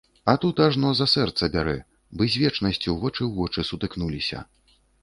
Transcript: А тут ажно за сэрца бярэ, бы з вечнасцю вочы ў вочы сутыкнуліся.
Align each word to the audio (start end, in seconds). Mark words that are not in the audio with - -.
А 0.23 0.33
тут 0.43 0.61
ажно 0.67 0.93
за 0.99 1.07
сэрца 1.13 1.51
бярэ, 1.57 1.77
бы 2.17 2.31
з 2.37 2.41
вечнасцю 2.45 2.99
вочы 3.05 3.19
ў 3.19 3.31
вочы 3.39 3.71
сутыкнуліся. 3.71 4.47